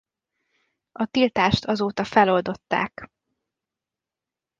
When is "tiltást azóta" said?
1.05-2.03